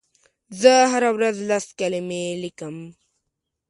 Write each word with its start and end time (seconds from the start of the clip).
زه 0.61 0.73
هره 0.91 1.09
ورځ 1.17 1.35
لس 1.49 1.65
کلمې 1.79 2.23
لیکم. 2.41 2.75